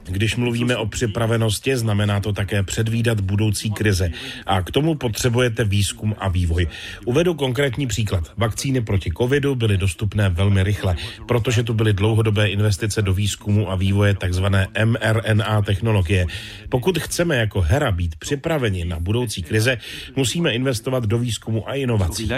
Když 0.04 0.36
mluvíme 0.36 0.76
o 0.76 0.86
připravenosti, 0.86 1.76
znamená 1.76 2.20
to 2.20 2.32
také 2.32 2.62
předvídat 2.62 3.20
budoucí 3.20 3.70
krize. 3.70 4.10
A 4.46 4.62
k 4.62 4.70
tomu 4.70 4.94
potřebujete 4.94 5.64
výzkum 5.64 6.14
a 6.18 6.28
vývoj. 6.28 6.66
Uvedu 7.04 7.34
konkrétní 7.34 7.86
příklad. 7.86 8.32
Vakcíny 8.36 8.80
proti 8.80 9.10
covidu 9.18 9.54
byly 9.54 9.76
dostupné 9.76 10.28
velmi 10.28 10.62
rychle, 10.62 10.96
protože 11.28 11.62
tu 11.62 11.74
byly 11.74 11.92
dlouhodobé 11.92 12.48
investice 12.48 13.02
do 13.02 13.14
výzkumu 13.14 13.70
a 13.70 13.74
vývoje 13.74 14.14
tzv. 14.14 14.44
mRNA 14.84 15.62
technologie. 15.62 16.26
Pokud 16.68 16.98
chceme 16.98 17.36
jako 17.36 17.60
hera 17.60 17.92
být 17.92 18.16
připraveni 18.16 18.84
na 18.84 19.00
budoucí 19.00 19.42
krize, 19.42 19.78
musíme 20.16 20.52
investovat 20.52 21.04
do 21.04 21.18
výzkumu 21.18 21.68
a 21.68 21.74
inovací. 21.74 22.28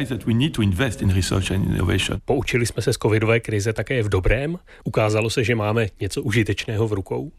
Poučili 2.25 2.67
jsme 2.67 2.83
se 2.83 2.93
z 2.93 2.97
covidové 2.97 3.41
krize 3.41 3.73
také 3.73 4.03
v 4.03 4.09
dobrém? 4.09 4.59
Ukázalo 4.85 5.31
se, 5.31 5.45
že 5.45 5.55
máme 5.55 5.78
máme 5.79 5.89
něco 6.01 6.23
užitečného 6.23 6.89
v 6.89 6.93
rukou? 6.93 7.33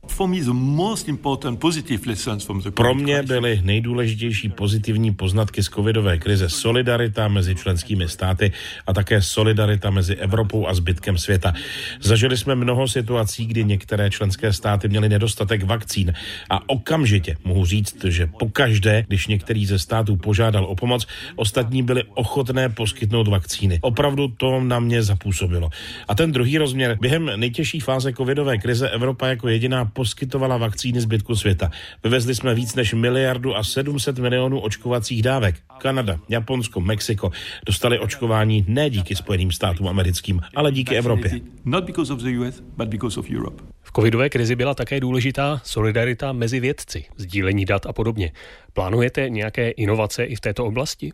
Pro 2.73 2.95
mě 2.95 3.23
byly 3.23 3.61
nejdůležitější 3.63 4.49
pozitivní 4.49 5.13
poznatky 5.13 5.63
z 5.63 5.69
covidové 5.69 6.17
krize 6.17 6.49
solidarita 6.49 7.27
mezi 7.27 7.55
členskými 7.55 8.07
státy 8.07 8.51
a 8.87 8.93
také 8.93 9.21
solidarita 9.21 9.89
mezi 9.89 10.15
Evropou 10.15 10.67
a 10.67 10.73
zbytkem 10.73 11.17
světa. 11.17 11.53
Zažili 12.01 12.37
jsme 12.37 12.55
mnoho 12.55 12.87
situací, 12.87 13.45
kdy 13.45 13.63
některé 13.63 14.09
členské 14.09 14.53
státy 14.53 14.87
měly 14.87 15.09
nedostatek 15.09 15.63
vakcín 15.63 16.13
a 16.49 16.69
okamžitě 16.69 17.37
mohu 17.43 17.65
říct, 17.65 18.05
že 18.05 18.27
pokaždé, 18.39 19.05
když 19.07 19.27
některý 19.27 19.65
ze 19.65 19.79
států 19.79 20.15
požádal 20.15 20.65
o 20.65 20.75
pomoc, 20.75 21.07
ostatní 21.35 21.83
byli 21.83 22.03
ochotné 22.13 22.69
poskytnout 22.69 23.27
vakcíny. 23.27 23.79
Opravdu 23.81 24.27
to 24.27 24.59
na 24.59 24.79
mě 24.79 25.03
zapůsobilo. 25.03 25.69
A 26.07 26.15
ten 26.15 26.31
druhý 26.31 26.57
rozměr, 26.57 26.97
během 27.01 27.31
nejtěžší 27.35 27.79
fáze 27.79 28.13
covidové 28.19 28.57
krize 28.57 28.89
Evropa 28.89 29.27
jako 29.27 29.47
jediná 29.47 29.85
poskytovala 29.85 30.57
vakcíny 30.57 31.01
zbytku 31.01 31.35
světa. 31.35 31.71
Vyvezli 32.03 32.35
jsme 32.35 32.55
víc 32.55 32.75
než 32.75 32.93
miliardu 32.93 33.55
a 33.55 33.63
700 33.63 34.19
milionů 34.19 34.59
očkovacích 34.59 35.23
dávek. 35.23 35.55
Kanada, 35.77 36.19
Japonsko, 36.29 36.81
Mexiko 36.81 37.31
dostali 37.65 37.99
očkování 37.99 38.65
ne 38.67 38.89
díky 38.89 39.15
Spojeným 39.15 39.51
státům 39.51 39.87
americkým, 39.87 40.41
ale 40.55 40.71
díky 40.71 40.95
Evropě. 40.97 41.31
Not 41.65 41.83
because 41.83 42.13
of 42.13 42.19
the 42.19 42.39
US, 42.39 42.63
but 42.77 42.87
because 42.87 43.19
of 43.19 43.29
Europe. 43.29 43.63
V 43.81 43.91
covidové 43.91 44.29
krizi 44.29 44.55
byla 44.55 44.73
také 44.73 44.99
důležitá 44.99 45.61
solidarita 45.63 46.33
mezi 46.33 46.59
vědci, 46.59 47.05
sdílení 47.17 47.65
dat 47.65 47.85
a 47.85 47.93
podobně. 47.93 48.31
Plánujete 48.73 49.29
nějaké 49.29 49.69
inovace 49.69 50.23
i 50.23 50.35
v 50.35 50.39
této 50.39 50.65
oblasti? 50.65 51.11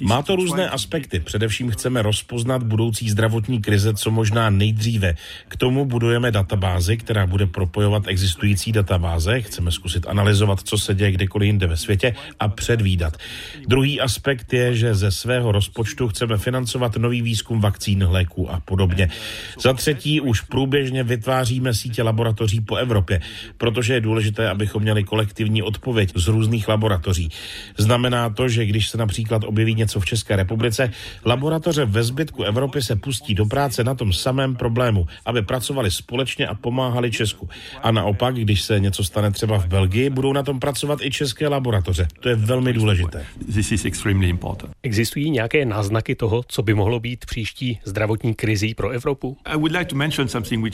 Má 0.00 0.22
to 0.22 0.36
různé 0.36 0.68
aspekty. 0.68 1.20
Především 1.20 1.70
chceme 1.70 2.02
rozpoznat 2.02 2.62
budoucí 2.62 3.10
zdravotní 3.10 3.62
krize 3.62 3.94
co 3.94 4.10
možná 4.10 4.50
nejdříve. 4.50 5.14
K 5.48 5.56
tomu 5.56 5.84
budujeme 5.84 6.30
databázi, 6.30 6.96
která 6.96 7.26
bude 7.26 7.46
propojovat 7.46 8.02
existující 8.06 8.72
databáze. 8.72 9.40
Chceme 9.40 9.72
zkusit 9.72 10.06
analyzovat, 10.08 10.60
co 10.64 10.78
se 10.78 10.94
děje 10.94 11.12
kdekoliv 11.12 11.46
jinde 11.46 11.66
ve 11.66 11.76
světě 11.76 12.14
a 12.40 12.48
předvídat. 12.48 13.16
Druhý 13.68 14.00
aspekt 14.00 14.52
je, 14.52 14.74
že 14.74 14.94
ze 14.94 15.10
svého 15.10 15.52
rozpočtu 15.52 16.08
chceme 16.08 16.38
financovat 16.38 16.96
nový 16.96 17.22
výzkum 17.22 17.60
vakcín, 17.60 18.06
léků 18.10 18.50
a 18.50 18.60
podobně. 18.60 19.08
Za 19.60 19.72
třetí 19.72 20.20
už 20.20 20.40
průběžně 20.40 21.04
vytváříme 21.04 21.74
sítě 21.74 22.02
laboratoří 22.02 22.60
po 22.60 22.76
Evropě, 22.76 23.20
protože 23.58 23.94
je 23.94 24.00
důležité, 24.00 24.48
abychom 24.48 24.82
měli 24.82 25.04
kolektivní 25.04 25.35
reaktivní 25.36 25.62
odpověď 25.62 26.12
z 26.14 26.28
různých 26.28 26.68
laboratoří. 26.68 27.28
Znamená 27.76 28.30
to, 28.30 28.48
že 28.48 28.66
když 28.66 28.88
se 28.88 28.98
například 28.98 29.44
objeví 29.44 29.74
něco 29.74 30.00
v 30.00 30.04
České 30.04 30.36
republice, 30.36 30.90
laboratoře 31.24 31.84
ve 31.84 32.02
zbytku 32.02 32.42
Evropy 32.42 32.82
se 32.82 32.96
pustí 32.96 33.34
do 33.34 33.46
práce 33.46 33.84
na 33.84 33.94
tom 33.94 34.12
samém 34.12 34.56
problému, 34.56 35.06
aby 35.26 35.42
pracovali 35.42 35.90
společně 35.90 36.46
a 36.46 36.54
pomáhali 36.54 37.10
Česku. 37.10 37.48
A 37.82 37.90
naopak, 37.90 38.34
když 38.34 38.62
se 38.62 38.80
něco 38.80 39.04
stane 39.04 39.30
třeba 39.30 39.58
v 39.58 39.66
Belgii, 39.66 40.10
budou 40.10 40.32
na 40.32 40.42
tom 40.42 40.60
pracovat 40.60 40.98
i 41.02 41.10
české 41.10 41.48
laboratoře. 41.48 42.08
To 42.20 42.28
je 42.28 42.34
velmi 42.34 42.72
důležité. 42.72 43.26
This 43.54 43.72
is 43.72 43.84
extremely 43.84 44.28
important. 44.28 44.72
Existují 44.82 45.30
nějaké 45.30 45.64
náznaky 45.64 46.14
toho, 46.14 46.44
co 46.48 46.62
by 46.62 46.74
mohlo 46.74 47.00
být 47.00 47.26
příští 47.26 47.78
zdravotní 47.84 48.34
krizí 48.34 48.74
pro 48.74 48.90
Evropu? 48.90 49.36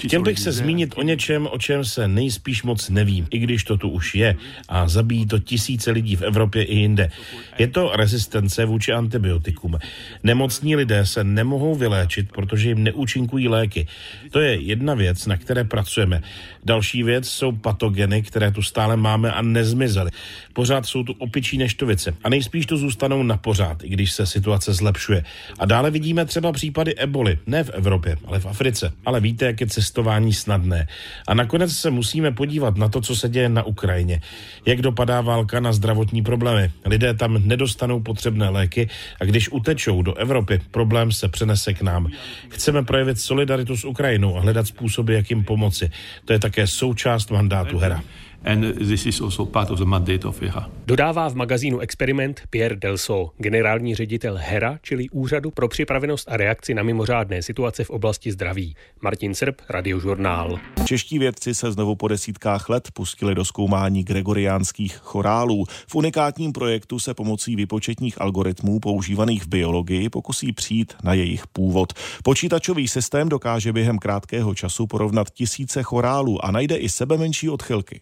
Chtěl 0.06 0.22
bych 0.22 0.38
se 0.38 0.52
zmínit 0.52 0.94
o 0.96 1.02
něčem, 1.02 1.48
o 1.50 1.58
čem 1.58 1.84
se 1.84 2.08
nejspíš 2.08 2.62
moc 2.62 2.88
nevím, 2.88 3.26
i 3.30 3.38
když 3.38 3.64
to 3.64 3.76
tu 3.76 3.88
už 3.88 4.14
je 4.14 4.36
a 4.68 4.88
zabíjí 4.88 5.26
to 5.26 5.38
tisíce 5.38 5.90
lidí 5.90 6.16
v 6.16 6.22
Evropě 6.22 6.62
i 6.62 6.78
jinde. 6.78 7.10
Je 7.58 7.68
to 7.68 7.92
rezistence 7.96 8.64
vůči 8.64 8.92
antibiotikům. 8.92 9.78
Nemocní 10.22 10.76
lidé 10.76 11.06
se 11.06 11.24
nemohou 11.24 11.74
vyléčit, 11.74 12.32
protože 12.32 12.68
jim 12.68 12.82
neúčinkují 12.82 13.48
léky. 13.48 13.86
To 14.30 14.40
je 14.40 14.60
jedna 14.60 14.94
věc, 14.94 15.26
na 15.26 15.36
které 15.36 15.64
pracujeme. 15.64 16.22
Další 16.64 17.02
věc 17.02 17.28
jsou 17.28 17.52
patogeny, 17.52 18.22
které 18.22 18.50
tu 18.50 18.62
stále 18.62 18.96
máme 18.96 19.32
a 19.32 19.42
nezmizely. 19.42 20.10
Pořád 20.52 20.86
jsou 20.86 21.02
tu 21.02 21.12
opičí 21.18 21.58
neštovice 21.58 22.14
a 22.24 22.28
nejspíš 22.28 22.66
tu 22.66 22.76
zůstanou 22.76 23.22
na 23.22 23.36
pořád, 23.36 23.84
i 23.84 23.88
když 23.88 24.12
se 24.12 24.26
situace 24.26 24.72
zlepšuje. 24.72 25.24
A 25.58 25.66
dále 25.66 25.90
vidíme 25.90 26.24
třeba 26.24 26.52
případy 26.52 26.94
eboli, 26.94 27.38
ne 27.46 27.64
v 27.64 27.70
Evropě, 27.70 28.16
ale 28.26 28.40
v 28.40 28.46
Africe. 28.46 28.92
Ale 29.04 29.20
víte, 29.20 29.46
jak 29.46 29.60
je 29.60 29.66
cestování 29.66 30.32
snadné. 30.32 30.88
A 31.28 31.34
nakonec 31.34 31.72
se 31.72 31.90
musíme 31.90 32.32
podívat 32.32 32.76
na 32.76 32.88
to, 32.88 33.00
co 33.00 33.16
se 33.16 33.28
děje 33.28 33.48
na 33.48 33.62
Ukrajině. 33.62 34.20
Jak 34.66 34.82
dopadá 34.82 35.20
válka 35.20 35.60
na 35.60 35.72
zdravotní 35.72 36.22
problémy. 36.22 36.70
Lidé 36.86 37.14
tam 37.14 37.48
nedostanou 37.48 38.00
potřebné 38.00 38.48
léky 38.48 38.88
a 39.20 39.24
když 39.24 39.52
utečou 39.52 40.02
do 40.02 40.14
Evropy, 40.14 40.60
problém 40.70 41.12
se 41.12 41.28
přenese 41.28 41.74
k 41.74 41.82
nám. 41.82 42.08
Chceme 42.48 42.82
projevit 42.82 43.20
solidaritu 43.20 43.76
s 43.76 43.84
Ukrajinou 43.84 44.36
a 44.36 44.40
hledat 44.40 44.66
způsoby, 44.66 45.14
jak 45.14 45.30
jim 45.30 45.44
pomoci. 45.44 45.90
To 46.24 46.32
je 46.32 46.38
také 46.38 46.66
součást 46.66 47.30
mandátu 47.30 47.78
Hera 47.78 48.02
and 48.44 48.78
this 48.78 49.06
is 49.06 49.20
also 49.20 49.46
part 49.46 49.70
of 49.70 49.78
the 49.78 49.84
mandate 49.84 50.28
of 50.28 50.42
EHA. 50.42 50.70
Dodává 50.86 51.28
v 51.28 51.34
magazínu 51.34 51.78
Experiment 51.78 52.40
Pierre 52.50 52.76
Delso, 52.76 53.30
generální 53.38 53.94
ředitel 53.94 54.38
HERA, 54.40 54.78
čili 54.82 55.08
Úřadu 55.08 55.50
pro 55.50 55.68
připravenost 55.68 56.28
a 56.28 56.36
reakci 56.36 56.74
na 56.74 56.82
mimořádné 56.82 57.42
situace 57.42 57.84
v 57.84 57.90
oblasti 57.90 58.32
zdraví. 58.32 58.74
Martin 59.00 59.34
Srb, 59.34 59.60
Radiožurnál. 59.68 60.58
Čeští 60.84 61.18
vědci 61.18 61.54
se 61.54 61.72
znovu 61.72 61.96
po 61.96 62.08
desítkách 62.08 62.68
let 62.68 62.88
pustili 62.92 63.34
do 63.34 63.44
zkoumání 63.44 64.04
gregoriánských 64.04 64.96
chorálů. 64.96 65.64
V 65.88 65.94
unikátním 65.94 66.52
projektu 66.52 66.98
se 66.98 67.14
pomocí 67.14 67.56
vypočetních 67.56 68.20
algoritmů 68.20 68.80
používaných 68.80 69.42
v 69.42 69.48
biologii 69.48 70.08
pokusí 70.08 70.52
přijít 70.52 70.94
na 71.04 71.14
jejich 71.14 71.46
původ. 71.46 71.92
Počítačový 72.24 72.88
systém 72.88 73.28
dokáže 73.28 73.72
během 73.72 73.98
krátkého 73.98 74.54
času 74.54 74.86
porovnat 74.86 75.30
tisíce 75.30 75.82
chorálů 75.82 76.44
a 76.44 76.50
najde 76.50 76.76
i 76.76 76.88
sebe 76.88 77.16
menší 77.16 77.48
odchylky. 77.48 78.00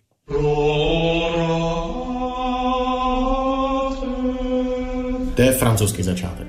To 5.35 5.43
je 5.43 5.53
francouzský 5.53 6.03
začátek. 6.03 6.47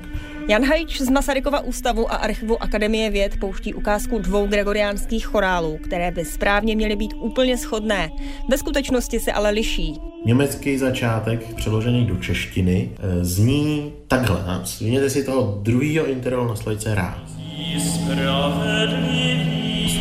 Jan 0.47 0.65
Hajč 0.65 1.01
z 1.01 1.09
Masarykova 1.09 1.59
ústavu 1.59 2.11
a 2.13 2.15
archivu 2.15 2.63
Akademie 2.63 3.09
věd 3.09 3.39
pouští 3.39 3.73
ukázku 3.73 4.19
dvou 4.19 4.47
gregoriánských 4.47 5.25
chorálů, 5.25 5.79
které 5.83 6.11
by 6.11 6.25
správně 6.25 6.75
měly 6.75 6.95
být 6.95 7.13
úplně 7.17 7.57
shodné. 7.57 8.11
Ve 8.50 8.57
skutečnosti 8.57 9.19
se 9.19 9.31
ale 9.31 9.50
liší. 9.50 10.00
Německý 10.25 10.77
začátek, 10.77 11.55
přeložený 11.55 12.05
do 12.05 12.15
češtiny, 12.15 12.89
eh, 12.95 13.25
zní 13.25 13.93
takhle. 14.07 14.61
Zvněte 14.63 15.09
si 15.09 15.23
toho 15.23 15.59
druhého 15.61 16.07
intervalu 16.07 16.47
na 16.47 16.55
slajce 16.55 16.95
ráz. 16.95 17.31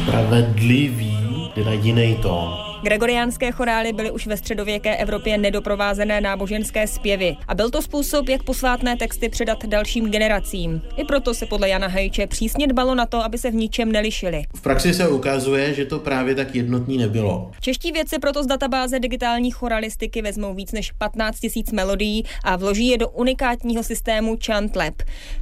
Spravedlivý 0.02 1.18
jde 1.56 1.64
na 1.64 1.72
jiný 1.72 2.16
tón. 2.22 2.70
Gregoriánské 2.82 3.52
chorály 3.52 3.92
byly 3.92 4.10
už 4.10 4.26
ve 4.26 4.37
středověké 4.37 4.96
Evropě 4.96 5.38
nedoprovázené 5.38 6.20
náboženské 6.20 6.87
zpěvy 6.87 7.37
a 7.49 7.54
byl 7.54 7.70
to 7.70 7.82
způsob, 7.82 8.28
jak 8.28 8.42
posvátné 8.42 8.96
texty 8.96 9.28
předat 9.28 9.66
dalším 9.66 10.10
generacím. 10.10 10.82
I 10.96 11.04
proto 11.04 11.34
se 11.34 11.46
podle 11.46 11.68
Jana 11.68 11.88
Hajče 11.88 12.26
přísně 12.26 12.66
dbalo 12.66 12.94
na 12.94 13.06
to, 13.06 13.25
aby 13.25 13.38
se 13.38 13.50
v 13.50 13.54
ničem 13.54 13.92
nelišili. 13.92 14.42
V 14.56 14.60
praxi 14.60 14.94
se 14.94 15.08
ukazuje, 15.08 15.75
že 15.75 15.84
to 15.84 15.99
právě 15.99 16.34
tak 16.34 16.54
jednotný 16.54 16.99
nebylo. 16.99 17.50
Čeští 17.60 17.93
vědci 17.93 18.19
proto 18.19 18.43
z 18.43 18.47
databáze 18.47 19.00
digitální 19.00 19.50
choralistiky 19.50 20.23
vezmou 20.23 20.54
víc 20.54 20.73
než 20.73 20.93
15 20.93 21.38
000 21.43 21.52
melodií 21.73 22.25
a 22.45 22.56
vloží 22.56 22.86
je 22.86 22.99
do 22.99 23.08
unikátního 23.08 23.82
systému 23.82 24.36
ChantLab. 24.36 24.95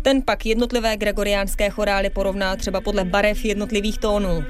Ten 0.03 0.23
pak 0.23 0.47
jednotlivé 0.47 0.97
gregoriánské 0.97 1.71
chorály 1.71 2.11
porovná 2.11 2.57
třeba 2.57 2.81
podle 2.81 3.05
barev 3.05 3.45
jednotlivých 3.45 3.99
tónů. 3.99 4.45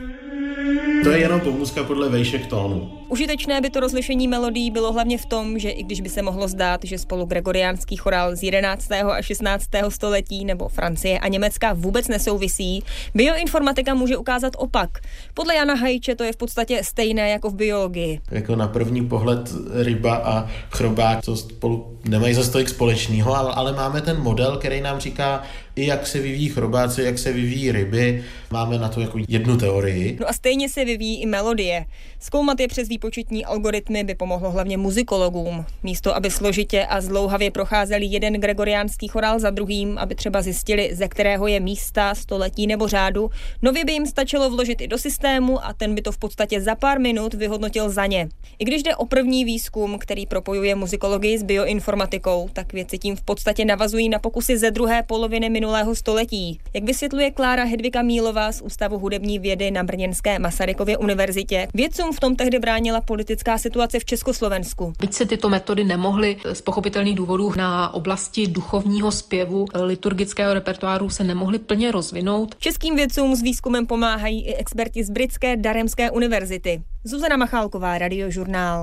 To 1.03 1.11
je 1.11 1.19
jenom 1.19 1.41
pomůcka 1.41 1.85
podle 1.85 2.09
vejšek 2.09 2.47
tónu. 2.47 2.98
Užitečné 3.09 3.61
by 3.61 3.71
to 3.71 3.81
rozlišení 3.81 4.29
melodií 4.29 4.71
bylo 4.71 4.93
hlavně 4.93 5.19
v 5.19 5.27
tom, 5.27 5.59
že 5.59 5.71
i 5.71 5.83
když 5.83 6.01
by 6.01 6.09
se 6.09 6.23
mohlo 6.23 6.49
zdát, 6.49 6.81
že 6.85 6.99
spolu 6.99 7.25
gregoriánský 7.25 7.97
chorál 7.97 8.37
z 8.37 8.43
11. 8.43 8.93
a 8.93 9.23
16. 9.23 9.65
století 9.89 10.45
nebo 10.45 10.69
Francie 10.69 11.19
a 11.19 11.29
Německa 11.29 11.73
vůbec 11.73 12.09
nesouvisí, 12.09 12.83
bioinformatika 13.15 13.95
může 13.95 14.17
ukázat 14.17 14.53
opak. 14.57 14.91
Podle 15.35 15.55
Jana 15.55 15.75
Hajče 15.75 16.15
to 16.15 16.25
je 16.25 16.33
v 16.33 16.37
podstatě 16.37 16.85
stejné 16.85 17.31
jako 17.31 17.51
v 17.51 17.55
biologii. 17.55 18.21
Jako 18.31 18.57
na 18.57 18.69
první 18.69 19.09
pohled 19.09 19.53
ryba 19.83 20.17
a 20.17 20.49
chrobák 20.71 21.25
to 21.25 21.37
spolu 21.37 21.99
nemají 22.09 22.35
za 22.35 22.45
stolik 22.45 22.69
společného, 22.69 23.37
ale, 23.37 23.53
ale 23.55 23.73
máme 23.73 24.01
ten 24.01 24.21
model, 24.21 24.57
který 24.57 24.81
nám 24.81 25.01
říká, 25.01 25.43
i 25.77 25.87
jak 25.87 26.07
se 26.07 26.21
vyvíjí 26.21 26.49
chrobáci, 26.49 27.03
jak 27.03 27.19
se 27.19 27.33
vyvíjí 27.33 27.73
ryby. 27.73 28.25
Máme 28.51 28.79
na 28.79 28.89
to 28.89 29.01
jako 29.01 29.19
jednu 29.29 29.57
teorii. 29.57 30.17
No 30.21 30.29
a 30.29 30.33
stejně 30.33 30.69
se 30.69 30.85
vyvíjí 30.85 31.23
i 31.23 31.27
melodie. 31.27 31.85
Zkoumat 32.21 32.61
je 32.61 32.69
přes 32.69 32.89
výpočetní 32.99 33.45
algoritmy 33.45 34.05
by 34.05 34.15
pomohlo 34.15 34.51
hlavně 34.51 34.77
muzikologům. 34.77 35.65
Místo, 35.83 36.17
aby 36.17 36.31
složitě 36.31 36.87
a 36.87 37.01
zlouhavě 37.01 37.51
procházeli 37.51 38.07
jeden 38.07 38.35
gregoriánský 38.35 39.09
chorál 39.09 39.39
za 39.39 39.51
druhým, 39.51 39.99
aby 39.99 40.15
třeba 40.15 40.43
zjistili, 40.43 40.91
ze 40.93 41.09
kterého 41.09 41.47
je 41.47 41.61
místa, 41.61 42.15
století 42.15 42.67
nebo 42.67 42.89
řádu, 42.89 43.31
nově 43.63 43.85
by 43.85 43.93
jim 43.93 44.07
stačilo 44.07 44.51
vložit 44.51 44.81
i 44.81 44.89
do 44.89 44.99
systému 44.99 45.65
a 45.65 45.73
ten 45.73 45.95
by 45.95 46.03
to 46.03 46.13
v 46.13 46.19
podstatě 46.19 46.61
za 46.61 46.75
pár 46.75 47.01
minut 47.01 47.35
vyhodnotil 47.35 47.91
za 47.91 48.07
ně. 48.07 48.29
I 48.59 48.65
když 48.65 48.83
jde 48.83 48.97
o 48.97 49.07
první 49.07 49.45
výzkum, 49.45 49.99
který 49.99 50.27
propojuje 50.27 50.75
muzikologii 50.75 51.39
s 51.39 51.43
bioinformatikou, 51.43 52.49
tak 52.53 52.73
věci 52.73 52.99
tím 52.99 53.17
v 53.17 53.23
podstatě 53.23 53.65
navazují 53.65 54.09
na 54.09 54.19
pokusy 54.19 54.59
ze 54.59 54.71
druhé 54.71 55.03
poloviny 55.03 55.51
minulého 55.51 55.95
století. 55.95 56.61
Jak 56.75 56.85
vysvětluje 56.85 57.31
Klára 57.31 57.65
Hedvika 57.65 58.03
Mílová 58.03 58.53
z 58.53 58.61
Ústavu 58.61 58.99
hudební 58.99 59.39
vědy 59.39 59.71
na 59.71 59.85
Brněnské 59.85 60.39
Masarykově 60.39 60.97
univerzitě, 60.97 61.69
vědcům 61.75 62.13
v 62.13 62.21
tom 62.21 62.37
tehdy 62.37 62.59
bránila 62.89 63.01
politická 63.01 63.59
situace 63.59 64.01
v 64.01 64.05
Československu. 64.05 64.93
Byť 65.01 65.13
se 65.15 65.27
tyto 65.27 65.49
metody 65.49 65.85
nemohly 65.85 66.37
z 66.53 66.61
pochopitelných 66.61 67.17
důvodů 67.17 67.53
na 67.57 67.95
oblasti 67.95 68.47
duchovního 68.47 69.13
zpěvu 69.13 69.67
liturgického 69.75 70.55
repertoáru 70.55 71.11
se 71.11 71.25
nemohly 71.25 71.59
plně 71.59 71.93
rozvinout. 71.93 72.55
Českým 72.59 72.97
vědcům 72.97 73.37
s 73.37 73.43
výzkumem 73.43 73.87
pomáhají 73.87 74.47
i 74.47 74.55
experti 74.55 75.05
z 75.05 75.11
britské 75.11 75.57
Daremské 75.57 76.11
univerzity. 76.11 76.83
Zuzana 77.05 77.37
Machálková, 77.37 77.99
Radiožurnál. 77.99 78.77